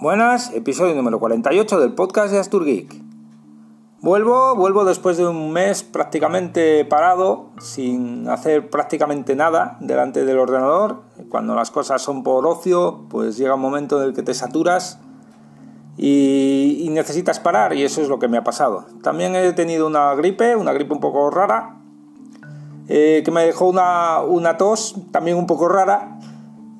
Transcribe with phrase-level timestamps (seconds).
[0.00, 2.90] Buenas, episodio número 48 del podcast de Astur Geek.
[4.00, 11.02] Vuelvo, vuelvo después de un mes prácticamente parado, sin hacer prácticamente nada delante del ordenador.
[11.28, 15.00] Cuando las cosas son por ocio, pues llega un momento en el que te saturas
[15.98, 18.86] y, necesitas parar y eso es lo que me ha pasado.
[19.02, 21.76] También he tenido una gripe, una gripe un poco rara,
[22.88, 26.19] eh, que me dejó una, una tos también un poco rara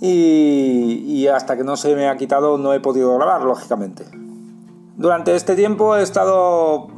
[0.00, 4.04] y, hasta que no se me ha quitado no he podido grabar, lógicamente.
[4.96, 6.88] Durante este tiempo he estado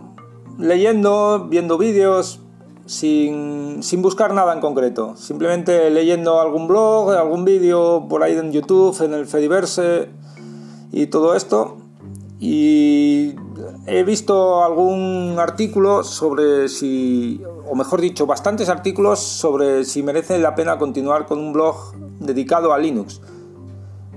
[0.59, 2.41] leyendo, viendo vídeos,
[2.87, 5.17] sin, buscar nada en concreto.
[5.17, 10.09] Simplemente leyendo algún blog, algún vídeo por ahí en YouTube, en el Fediverse
[10.93, 11.77] y todo esto.
[12.41, 13.35] Y
[13.87, 20.55] he visto algún artículo sobre si, o mejor dicho, bastantes artículos sobre si merece la
[20.55, 21.95] pena continuar con un blog
[22.29, 23.21] dedicado a Linux.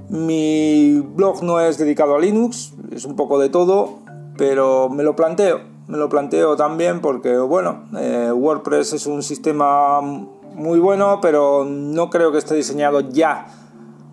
[0.09, 3.99] Mi blog no es dedicado a Linux, es un poco de todo,
[4.37, 5.61] pero me lo planteo.
[5.87, 12.09] Me lo planteo también porque, bueno, eh, WordPress es un sistema muy bueno, pero no
[12.09, 13.47] creo que esté diseñado ya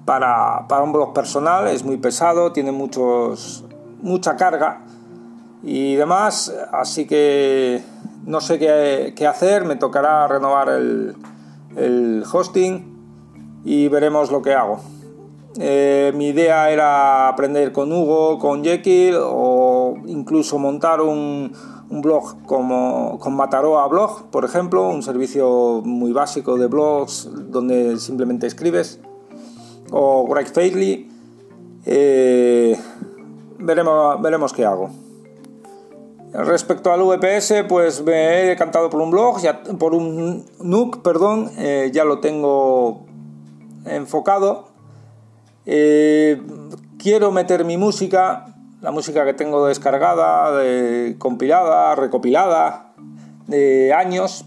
[0.05, 1.67] para, para un blog personal.
[1.67, 3.65] Es muy pesado, tiene muchos,
[4.01, 4.85] mucha carga
[5.65, 7.83] y demás, así que
[8.25, 12.98] no sé qué, hacer, me tocará renovar el hosting
[13.65, 14.81] y veremos lo que hago.
[15.61, 21.53] Eh, mi idea era aprender con Hugo, con Jekyll o incluso montar un,
[21.91, 28.47] blog como con Mataroa Blog, por ejemplo, un servicio muy básico de blogs donde simplemente
[28.47, 29.01] escribes,
[29.91, 31.09] o Greg Fairley.
[31.87, 32.79] Eh,
[33.59, 34.91] veremos, veremos qué hago.
[36.33, 41.51] Respecto al VPS, pues me he decantado por un blog, ya, por un NUC, perdón,
[41.57, 43.08] eh, ya lo tengo
[43.85, 44.69] enfocado.
[45.67, 46.41] Eh,
[46.99, 50.63] quiero meter mi música, la música que tengo descargada,
[51.19, 52.93] compilada, recopilada,
[53.47, 54.45] de años.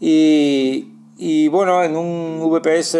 [0.00, 2.96] Y, bueno, en un VPS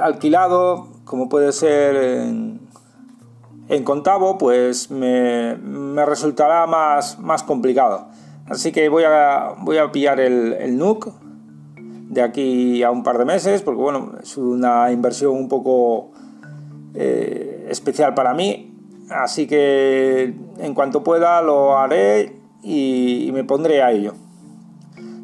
[0.00, 2.60] alquilado, como puede ser en,
[3.68, 5.56] en Contavo, pues me,
[6.06, 8.06] resultará más, más complicado.
[8.48, 11.12] Así que voy a, voy a pillar el, el NUC
[12.10, 16.10] de aquí a un par de meses, porque bueno, es una inversión un poco
[16.94, 18.74] eh, especial para mí.
[19.08, 24.14] Así que en cuanto pueda lo haré y, me pondré a ello.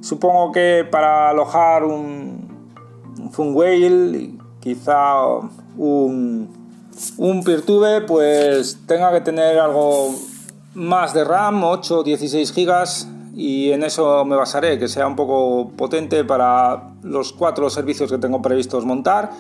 [0.01, 2.71] Supongo que para alojar un,
[3.37, 4.31] un whale
[4.61, 5.27] quizá
[5.77, 6.49] un,
[7.19, 10.15] un Peertube, pues tenga que tener algo
[10.75, 15.15] más de RAM, 8 o 16 gigas y en eso me basaré, que sea un
[15.15, 19.31] poco potente para los cuatro servicios que tengo previstos montar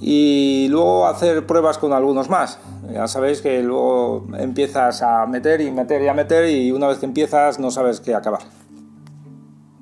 [0.00, 2.58] y luego hacer pruebas con algunos más.
[2.92, 6.98] Ya sabéis que luego empiezas a meter y meter y a meter y una vez
[6.98, 8.42] que empiezas no sabes qué acabar.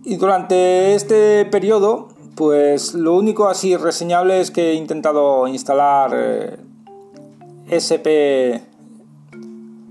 [0.04, 6.58] Y durante este periodo, pues lo único así reseñable es que he intentado instalar eh,
[7.72, 8.60] SP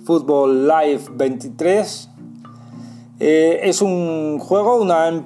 [0.06, 2.11] Football Live 23
[3.24, 5.24] eh, es un juego, una em-,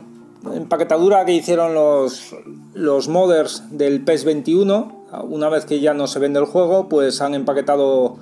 [0.54, 2.36] empaquetadura que hicieron los,
[2.74, 5.06] los modders del PES 21.
[5.30, 8.18] Una vez que ya no se vende el juego, pues han empaquetado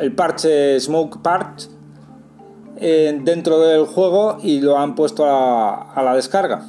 [0.00, 1.62] el parche Smoke Part
[2.76, 6.66] eh, dentro del juego y lo han puesto a, la descarga.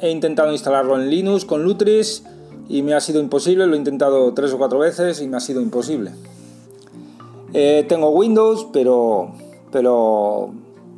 [0.00, 2.24] He intentado instalarlo en Linux con Lutris
[2.68, 3.68] y me ha sido imposible.
[3.68, 6.10] Lo he intentado tres o cuatro veces y me ha sido imposible.
[7.52, 9.30] Eh, tengo Windows, pero,
[9.70, 10.52] pero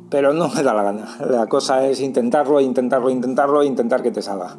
[0.09, 1.17] pero no me da la gana.
[1.29, 4.57] La cosa es intentarlo, intentarlo, intentarlo intentar que te salga.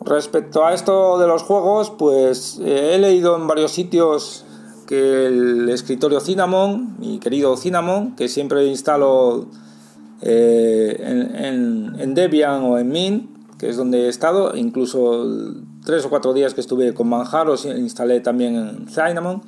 [0.00, 4.44] Respecto a esto de los juegos, pues eh, he leído en varios sitios
[4.86, 9.46] que el escritorio Cinnamon, mi querido Cinnamon, que siempre instalo
[10.22, 10.96] eh,
[11.98, 15.26] en, Debian o en Mint, que es donde he estado, incluso
[15.84, 19.42] tres o cuatro días que estuve con Manjaro, instalé también en Cinnamon,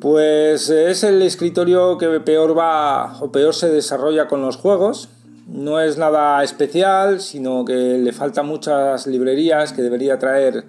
[0.00, 5.08] pues es el escritorio que peor va o peor se desarrolla con los juegos.
[5.46, 10.66] No es nada especial, sino que le faltan muchas librerías que debería traer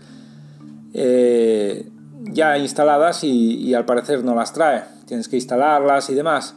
[0.94, 1.90] eh,
[2.24, 4.84] ya instaladas y, al parecer no las trae.
[5.06, 6.56] Tienes que instalarlas y demás.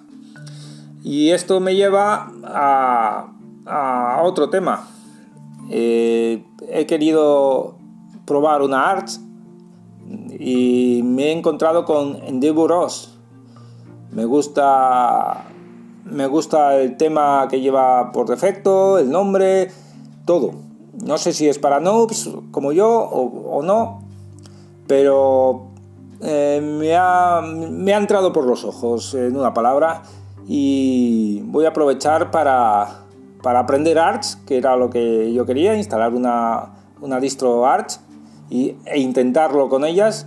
[1.03, 4.89] Y esto me lleva a, otro tema.
[5.71, 7.77] Eh, he querido
[8.25, 9.19] probar una Arch
[10.39, 12.89] y me he encontrado con Endeavor
[14.11, 15.45] Me gusta,
[16.05, 19.71] me gusta el tema que lleva por defecto, el nombre,
[20.25, 20.53] todo.
[21.05, 24.03] No sé si es para noobs como yo o, no,
[24.87, 25.69] pero
[26.21, 30.03] eh, me, ha, me, ha, entrado por los ojos, en una palabra,
[30.47, 33.05] y voy a aprovechar para,
[33.43, 37.99] para aprender Arch, que era lo que yo quería, instalar una, una distro Arch
[38.53, 40.27] y, e intentarlo con ellas,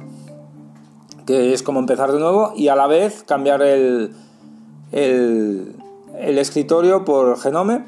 [1.27, 4.13] que es como empezar de nuevo, y a la vez cambiar el,
[4.91, 5.75] el,
[6.17, 7.85] escritorio por Genome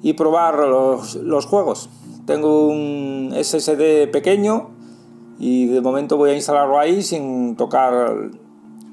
[0.00, 1.90] y probar los, los juegos.
[2.24, 4.70] Tengo un SSD pequeño
[5.40, 8.30] y de momento voy a instalarlo ahí sin tocar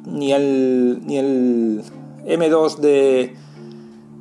[0.06, 1.84] ni el, ni el
[2.26, 3.36] M2 de,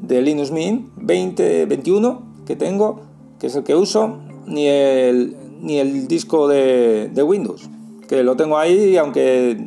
[0.03, 3.01] de Linux Mint 2021 que tengo,
[3.39, 7.71] que es el que uso, ni el, ni el disco de, Windows,
[8.09, 9.67] que lo tengo ahí aunque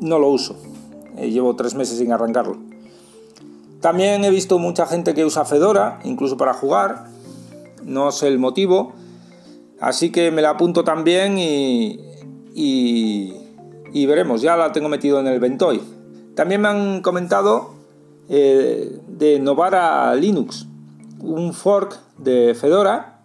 [0.00, 0.56] no lo uso.
[1.16, 2.56] Eh, llevo tres meses sin arrancarlo.
[3.80, 7.06] También he visto mucha gente que usa Fedora, incluso para jugar.
[7.84, 8.94] No sé el motivo.
[9.78, 12.00] Así que me la apunto también y,
[12.54, 14.40] y, veremos.
[14.40, 15.82] Ya la tengo metido en el Ventoy.
[16.34, 17.74] También me han comentado
[18.28, 20.66] eh, de Novara Linux,
[21.20, 23.15] un fork de Fedora,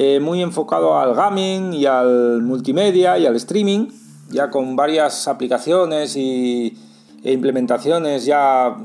[0.00, 3.88] eh, muy enfocado al gaming y al multimedia y al streaming,
[4.30, 6.78] ya con varias aplicaciones y,
[7.24, 8.76] e implementaciones ya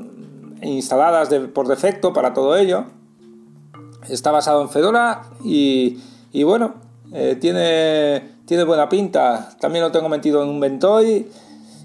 [0.63, 2.85] instaladas por defecto para todo ello.
[4.09, 5.99] Está basado en Fedora y,
[6.43, 6.73] bueno,
[7.11, 9.51] eh, tiene, tiene buena pinta.
[9.59, 11.27] También lo tengo metido en un Ventoy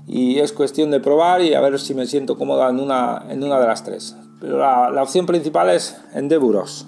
[0.07, 3.45] y es cuestión de probar y a ver si me siento cómoda en una, en
[3.45, 4.17] una de las tres.
[4.41, 6.87] Pero la, opción principal es Endeavoros.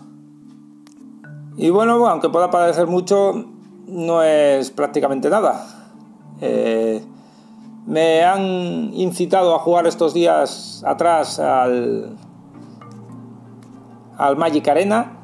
[1.57, 3.45] Y bueno, aunque pueda parecer mucho,
[3.87, 5.67] no es prácticamente nada.
[6.41, 7.05] Eh,
[7.87, 12.17] me han incitado a jugar estos días atrás al,
[14.17, 15.19] al Magic Arena.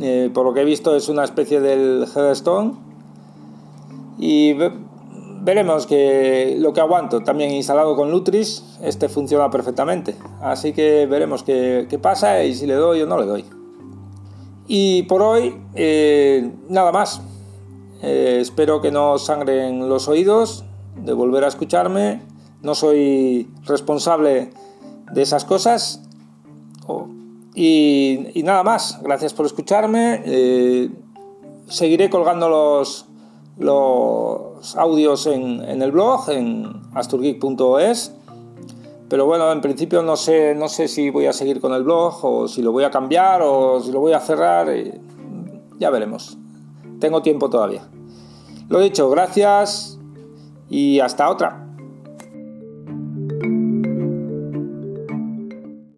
[0.00, 2.74] Eh, por lo que he visto es una especie del Hearthstone.
[4.18, 4.54] Y
[5.40, 10.16] veremos que lo que aguanto, también instalado con Lutris, este funciona perfectamente.
[10.42, 13.59] Así que veremos qué, pasa y si le doy o no le doy.
[14.72, 17.20] Y por hoy, eh, nada más.
[18.02, 20.64] Eh, espero que no sangren los oídos
[20.94, 22.22] de volver a escucharme.
[22.62, 24.52] No soy responsable
[25.12, 26.04] de esas cosas.
[27.52, 29.00] y, nada más.
[29.02, 30.22] Gracias por escucharme.
[30.24, 30.88] Eh,
[31.66, 32.48] seguiré colgando
[33.58, 38.14] los audios en, el blog, en asturgeek.es.
[39.10, 42.24] Pero bueno, en principio no sé, no sé si voy a seguir con el blog
[42.24, 44.70] o si lo voy a cambiar o si lo voy a cerrar.
[44.70, 45.00] Eh,
[45.80, 46.38] ya veremos.
[47.00, 47.82] Tengo tiempo todavía.
[48.68, 49.98] Lo dicho, gracias
[50.68, 51.69] y hasta otra.